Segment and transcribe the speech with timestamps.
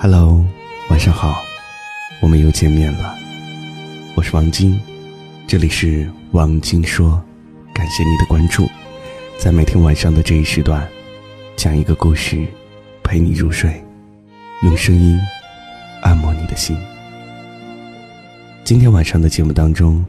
[0.00, 0.44] Hello，
[0.90, 1.42] 晚上好，
[2.20, 3.16] 我们又见面了。
[4.14, 4.78] 我是王晶，
[5.44, 7.20] 这里是王晶说，
[7.74, 8.68] 感谢你的关注。
[9.40, 10.86] 在每天晚上的这一时段，
[11.56, 12.46] 讲一个故事，
[13.02, 13.84] 陪你入睡，
[14.62, 15.18] 用声音
[16.02, 16.78] 按摩你的心。
[18.62, 20.06] 今天晚上的节目当中，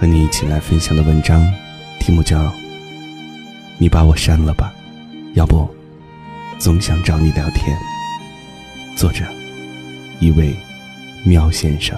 [0.00, 1.48] 和你一起来分享的文章，
[2.00, 2.40] 题目叫
[3.78, 4.74] 《你把我删了吧》，
[5.34, 5.70] 要不，
[6.58, 7.78] 总想找你聊天。
[8.98, 9.24] 作者，
[10.18, 10.52] 一位
[11.24, 11.96] 喵先生。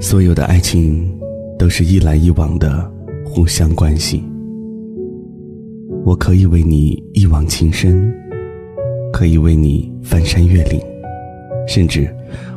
[0.00, 1.06] 所有的爱情，
[1.58, 2.90] 都是一来一往的
[3.22, 4.24] 互相关系。
[6.06, 8.19] 我可以为你一往情深。
[9.12, 10.80] 可以为你翻山越岭，
[11.66, 12.08] 甚至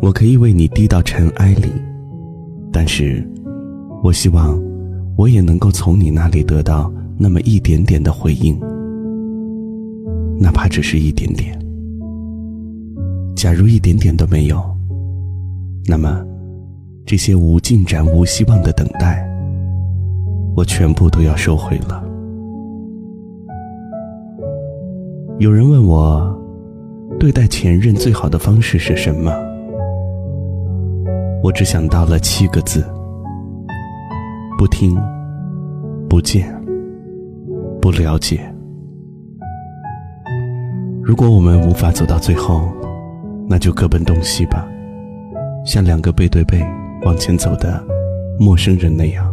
[0.00, 1.70] 我可以为你低到尘埃里，
[2.72, 3.26] 但是，
[4.02, 4.58] 我希望
[5.16, 8.58] 我也能够从你那里得到那么一点点的回应，
[10.38, 11.58] 哪怕只是一点点。
[13.34, 14.62] 假如一点点都没有，
[15.86, 16.24] 那么
[17.04, 19.28] 这些无进展、无希望的等待，
[20.54, 22.05] 我全部都要收回了。
[25.38, 26.34] 有人问我。
[27.20, 29.32] 对待前任最好的方式是什么？
[31.42, 32.84] 我只想到了七个字：
[34.58, 34.98] 不听、
[36.10, 36.52] 不见、
[37.80, 38.40] 不了解。
[41.02, 42.68] 如果我们无法走到最后，
[43.48, 44.66] 那就各奔东西吧，
[45.64, 46.62] 像两个背对背
[47.04, 47.82] 往前走的
[48.38, 49.32] 陌生人那样。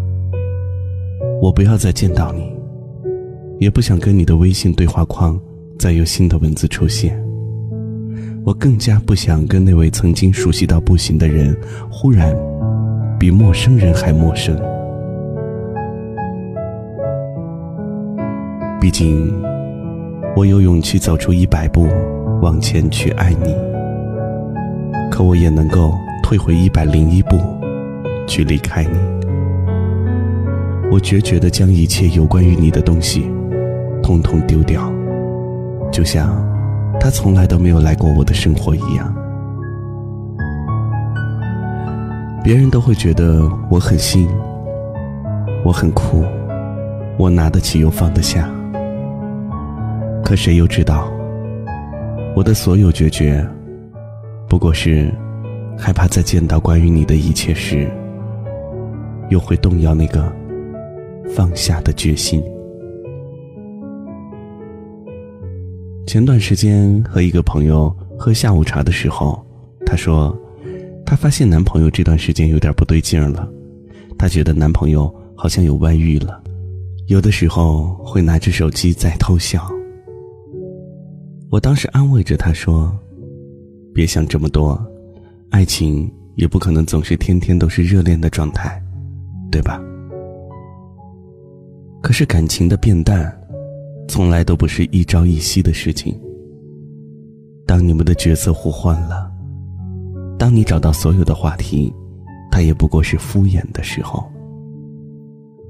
[1.42, 2.56] 我不要再见到你，
[3.60, 5.38] 也不想跟你的微信对话框
[5.84, 7.22] 再有新的文字出现。
[8.46, 11.54] 我更加不想跟那位曾经熟悉到不行的人，
[11.92, 12.34] 忽然
[13.20, 14.58] 比陌生人还陌生。
[18.80, 19.30] 毕竟，
[20.38, 21.90] 我有勇气走出一百步
[22.42, 23.54] 往前去爱你，
[25.12, 25.94] 可我也能够
[26.24, 27.38] 退回一百零一步
[28.26, 28.98] 去离开你。
[30.90, 33.30] 我决绝的将一切有关于你的东西，
[34.02, 34.90] 统统丢掉，
[35.94, 36.36] 就像。
[37.00, 39.14] 他从来都没有来过我的生活一样，
[42.42, 44.30] 别人都会觉得我很新，
[45.66, 46.24] 我很酷，
[47.18, 48.50] 我拿得起又放得下。
[50.24, 51.12] 可谁又知道，
[52.36, 53.46] 我的所有决绝，
[54.48, 55.12] 不过是
[55.78, 57.92] 害怕在见到关于你的一切时，
[59.30, 60.32] 又会动摇那个
[61.36, 62.42] 放下的决心。
[66.06, 69.44] 前段时间和一个朋友喝下午茶的时候，
[69.86, 70.38] 她说，
[71.06, 73.50] 她发现男朋友这段时间有点不对劲了，
[74.18, 76.44] 她觉得男朋友好像有外遇了，
[77.08, 79.66] 有的时候会拿着手机在偷笑。
[81.50, 82.94] 我当时安慰着她说
[83.94, 84.80] ：“别想这么多，
[85.52, 88.80] 爱情也不可能总是天天都是热恋的状态，
[89.50, 89.82] 对吧？”
[92.04, 93.40] 可是感情的变淡。
[94.08, 96.20] 从来都不是一朝一夕的事情。
[97.66, 99.32] 当你们的角色互换了，
[100.38, 101.92] 当你找到所有的话题，
[102.52, 104.24] 他也不过是敷衍的时候。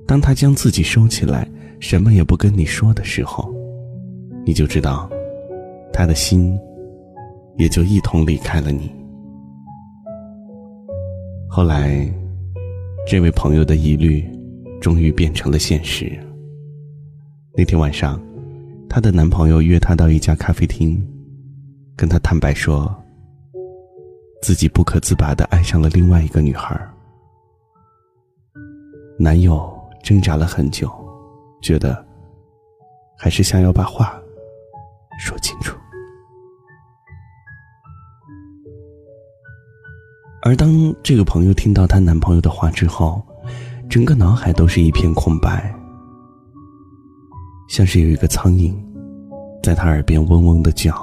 [0.05, 1.47] 当他将自己收起来，
[1.79, 3.53] 什么也不跟你说的时候，
[4.45, 5.09] 你就知道，
[5.93, 6.59] 他的心
[7.57, 8.91] 也就一同离开了你。
[11.47, 12.11] 后来，
[13.07, 14.25] 这位朋友的疑虑，
[14.81, 16.11] 终于变成了现实。
[17.55, 18.19] 那天晚上，
[18.89, 20.99] 她的男朋友约她到一家咖啡厅，
[21.95, 22.91] 跟她坦白说，
[24.41, 26.75] 自己不可自拔的爱上了另外一个女孩。
[29.19, 29.71] 男友
[30.01, 30.91] 挣扎了很久，
[31.61, 32.03] 觉得
[33.15, 34.19] 还是想要把话
[35.19, 35.77] 说清楚。
[40.41, 43.21] 而当这个朋友听到她男朋友的话之后，
[43.87, 45.71] 整个脑海都是一片空白。
[47.73, 48.71] 像是有一个苍蝇，
[49.63, 50.93] 在他耳边嗡嗡的叫。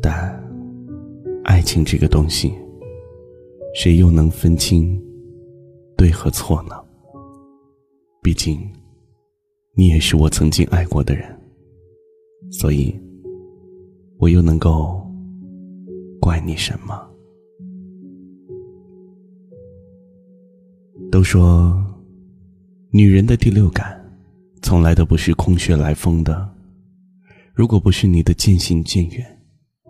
[0.00, 0.42] 但，
[1.44, 2.50] 爱情这个东西，
[3.74, 4.98] 谁又能分清
[5.98, 6.82] 对和错呢？
[8.22, 8.58] 毕竟，
[9.74, 11.28] 你也是我曾经爱过的人，
[12.50, 12.98] 所以，
[14.16, 15.06] 我又能够
[16.22, 16.98] 怪你什么？
[21.12, 21.78] 都说，
[22.88, 23.97] 女人的第六感。
[24.62, 26.48] 从来都不是空穴来风的。
[27.54, 29.24] 如果不是你的渐行渐远，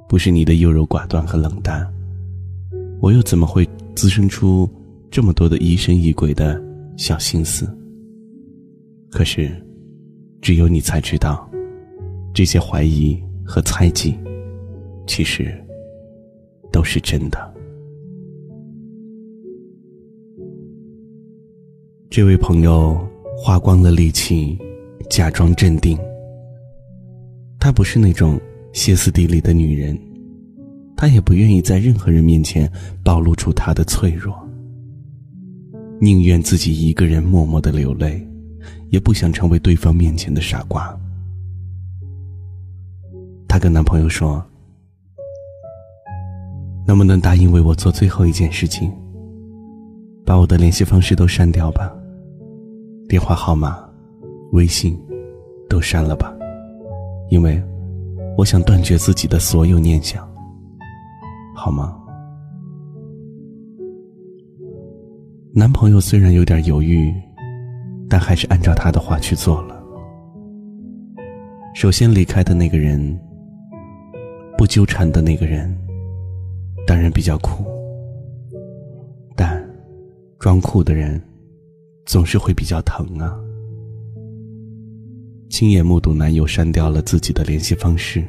[0.08, 1.86] 不是你的优柔寡断和冷淡，
[3.00, 4.68] 我又怎么会滋生出
[5.10, 6.62] 这么多的疑神疑鬼的
[6.96, 7.68] 小心思？
[9.10, 9.50] 可是，
[10.40, 11.48] 只有你才知道，
[12.32, 14.16] 这些怀疑和猜忌，
[15.06, 15.54] 其实
[16.72, 17.54] 都是真的。
[22.10, 22.98] 这位朋友
[23.40, 24.58] 花光了力气，
[25.08, 25.96] 假装镇定。
[27.60, 28.38] 她不是那种
[28.72, 29.96] 歇斯底里的女人，
[30.96, 32.70] 她也不愿意在任何人面前
[33.04, 34.36] 暴露出她的脆弱，
[36.00, 38.26] 宁愿自己一个人默默的流泪，
[38.90, 40.94] 也不想成为对方面前的傻瓜。
[43.46, 44.44] 她跟男朋友说
[46.84, 48.92] ：“能不能答应为我做最后一件事情，
[50.26, 51.94] 把我的联系方式都删掉吧？”
[53.08, 53.82] 电话号码、
[54.52, 54.94] 微信
[55.66, 56.30] 都删了吧，
[57.30, 57.58] 因为
[58.36, 60.28] 我想断绝自己的所有念想，
[61.54, 61.96] 好吗？
[65.54, 67.10] 男朋友虽然有点犹豫，
[68.10, 69.82] 但还是按照他的话去做了。
[71.74, 73.18] 首先离开的那个人，
[74.58, 75.74] 不纠缠的那个人，
[76.86, 77.64] 当然比较酷，
[79.34, 79.66] 但
[80.38, 81.18] 装酷的人。
[82.08, 83.36] 总是会比较疼啊！
[85.50, 88.24] 亲眼目睹男友删掉了自己的联系方式，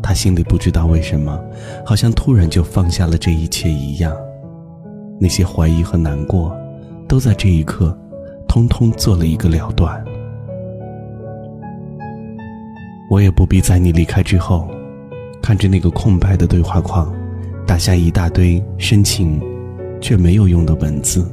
[0.00, 1.42] 她心里不知道为什么，
[1.84, 4.16] 好像突然就放下了这一切一样。
[5.20, 6.56] 那些怀疑和难过，
[7.08, 7.98] 都在这一刻，
[8.46, 10.02] 通通做了一个了断。
[13.10, 14.70] 我也不必在你离开之后，
[15.42, 17.12] 看着那个空白的对话框，
[17.66, 19.42] 打下一大堆深情
[20.00, 21.28] 却没有用的文字。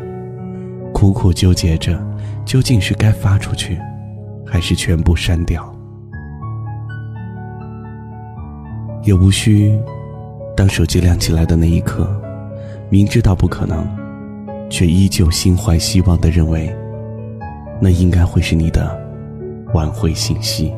[0.97, 1.95] 苦苦纠结着，
[2.43, 3.77] 究竟是该发出去，
[4.43, 5.71] 还是全部删掉？
[9.03, 9.79] 也无需，
[10.55, 12.09] 当手机亮起来的那一刻，
[12.89, 13.87] 明知道不可能，
[14.71, 16.75] 却依旧心怀希望的认为，
[17.79, 18.99] 那应该会是你的
[19.75, 20.73] 挽回信息。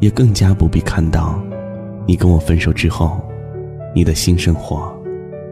[0.00, 1.38] 也更加不必看到，
[2.06, 3.20] 你跟我分手之后，
[3.94, 4.90] 你的新生活，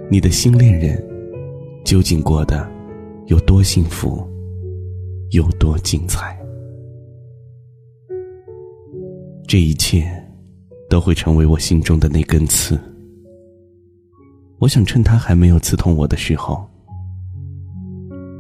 [0.09, 0.99] 你的新恋人，
[1.85, 2.67] 究竟过的。
[3.27, 4.27] 有多幸福，
[5.31, 6.37] 有多精彩，
[9.47, 10.05] 这一切
[10.91, 12.79] 都会成为我心中的那根刺。
[14.59, 16.69] 我想趁他还没有刺痛我的时候，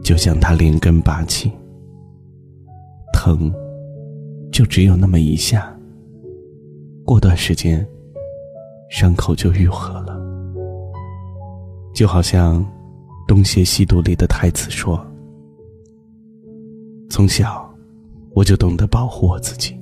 [0.03, 1.51] 就将他连根拔起。
[3.15, 3.53] 疼，
[4.51, 5.79] 就只有那么一下，
[7.05, 7.87] 过段时间，
[8.91, 10.21] 伤口就愈合了，
[11.95, 12.65] 就好像。
[13.27, 15.01] 《东邪西毒》里的太子说
[17.09, 17.73] ：“从小，
[18.35, 19.79] 我就懂得保护我自己。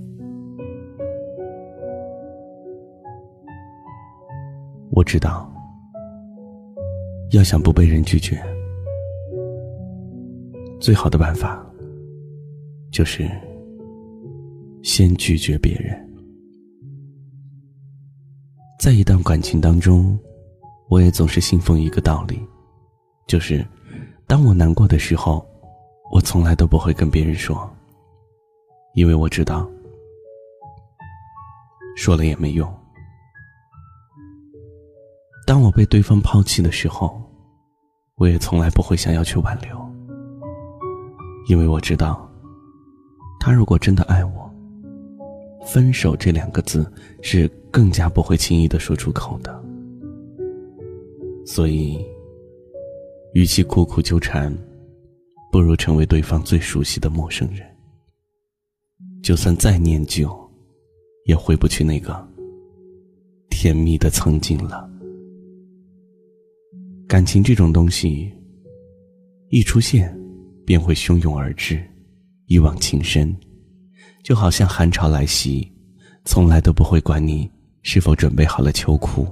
[4.90, 5.50] 我知道，
[7.32, 8.40] 要想不被人拒绝，
[10.78, 11.64] 最好的办法
[12.92, 13.28] 就是
[14.82, 15.96] 先拒绝别人。
[18.78, 20.18] 在一段感情当中，
[20.88, 22.38] 我也总是信奉一个道理。”
[23.30, 23.64] 就是，
[24.26, 25.46] 当我难过的时候，
[26.10, 27.70] 我从来都不会跟别人说，
[28.94, 29.70] 因为我知道，
[31.96, 32.68] 说了也没用。
[35.46, 37.22] 当我被对方抛弃的时候，
[38.16, 39.78] 我也从来不会想要去挽留，
[41.46, 42.28] 因为我知道，
[43.38, 44.52] 他如果真的爱我，
[45.64, 49.64] 分手这两个字是更加不会轻易的说出口的，
[51.46, 52.04] 所以。
[53.32, 54.56] 与其苦苦纠缠，
[55.52, 57.64] 不如成为对方最熟悉的陌生人。
[59.22, 60.30] 就算再念旧，
[61.26, 62.26] 也回不去那个
[63.48, 64.88] 甜蜜的曾经了。
[67.06, 68.32] 感情这种东西，
[69.50, 70.16] 一出现
[70.64, 71.80] 便会汹涌而至，
[72.46, 73.34] 一往情深，
[74.24, 75.70] 就好像寒潮来袭，
[76.24, 77.50] 从来都不会管你
[77.82, 79.26] 是否准备好了秋裤。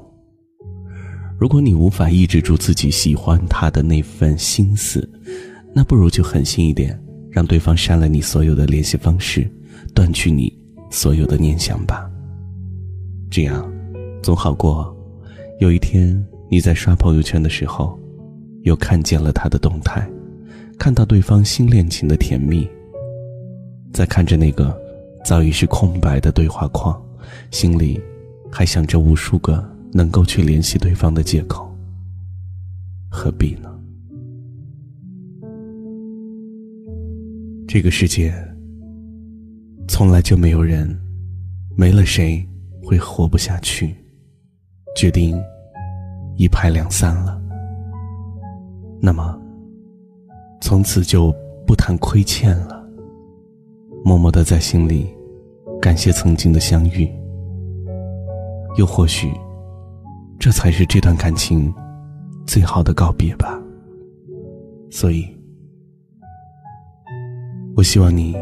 [1.38, 5.08] 如果你无法抑制住自己喜欢他的那份心思，
[5.72, 9.48] 那不如就狠心一点，让对方删了你所有的联系方式，
[9.94, 10.52] 断去你
[10.90, 12.10] 所有的念想吧。
[13.30, 13.72] 这样，
[14.20, 14.92] 总好过
[15.60, 17.96] 有一天你在刷朋友圈的时候，
[18.62, 20.10] 又看见了他的动态，
[20.76, 22.68] 看到对方新恋情的甜蜜，
[23.92, 24.76] 在看着那个
[25.24, 27.00] 早已是空白的对话框，
[27.52, 28.00] 心里
[28.50, 29.77] 还想着无数个。
[29.92, 31.70] 能够去联系对方的借口，
[33.10, 33.68] 何必呢？
[37.66, 38.32] 这个世界
[39.86, 40.88] 从来就没有人
[41.76, 42.42] 没了谁
[42.82, 43.94] 会活不下去，
[44.96, 45.38] 决定
[46.36, 47.40] 一拍两散了，
[49.00, 49.38] 那么
[50.60, 51.34] 从此就
[51.66, 52.82] 不谈亏欠了，
[54.04, 55.06] 默默的在心里
[55.80, 57.06] 感谢曾经的相遇，
[58.76, 59.30] 又或许
[60.38, 61.72] 这才是这段感情
[62.46, 63.60] 最好的告别吧。
[64.90, 65.26] 所以，
[67.76, 68.36] 我希望你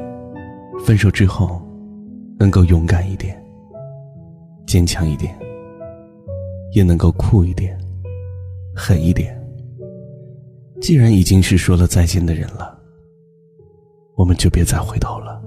[0.84, 1.60] 分手之后
[2.38, 3.42] 能够勇敢一点，
[4.66, 5.36] 坚强一点。
[6.72, 7.78] 也能够酷一点，
[8.74, 9.34] 狠一点。
[10.78, 12.78] 既然已经是说了再见的人了，
[14.14, 15.42] 我们就别再回头了，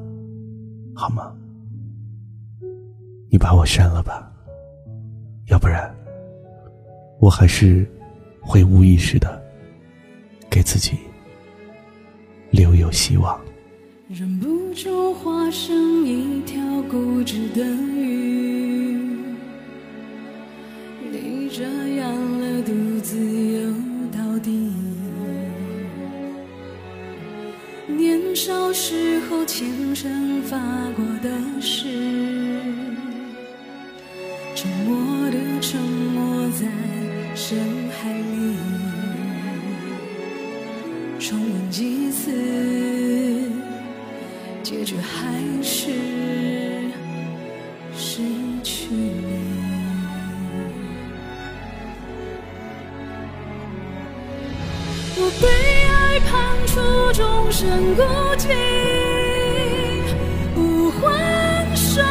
[0.96, 1.32] 好吗？
[3.30, 4.32] 你把我删了吧，
[5.50, 5.94] 要不然，
[7.20, 7.86] 我还是
[8.42, 9.42] 会无意识的
[10.50, 10.98] 给自己
[12.52, 13.40] 留有希望。
[14.08, 18.30] 忍不住化成一条固执的鱼。
[21.52, 21.64] 这
[21.96, 22.72] 样了，独
[23.02, 23.74] 自游
[24.16, 24.72] 到底。
[27.88, 30.58] 年少时候虔诚发
[30.96, 32.29] 过的誓，
[42.20, 42.32] 次，
[44.62, 45.32] 结局还
[45.64, 45.92] 是
[47.96, 48.22] 失
[48.62, 49.40] 去你。
[55.16, 55.48] 我被
[55.88, 56.30] 爱判
[56.68, 56.74] 处
[57.14, 58.04] 终身孤
[58.38, 58.44] 寂，
[60.54, 62.02] 不还手，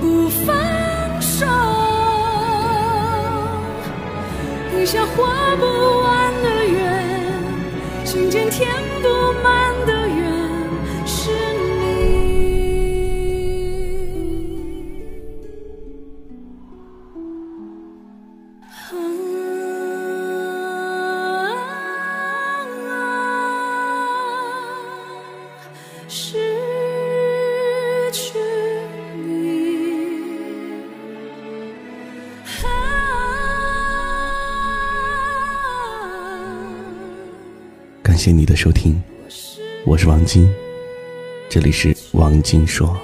[0.00, 1.44] 不放手，
[4.80, 6.01] 一下画不
[38.22, 39.02] 谢你的收听，
[39.84, 40.48] 我是王晶，
[41.48, 42.96] 这里是王晶说。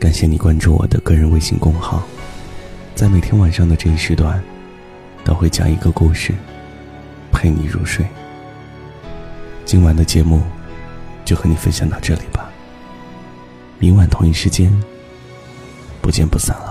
[0.00, 2.02] 感谢你关注我的个人微信公号，
[2.96, 4.42] 在每天晚上的这一时段，
[5.22, 6.34] 都会讲一个故事，
[7.30, 8.04] 陪你入睡。
[9.64, 10.42] 今晚的节目
[11.24, 12.50] 就和你分享到这里吧，
[13.78, 14.76] 明晚同一时间
[16.02, 16.69] 不见不散了，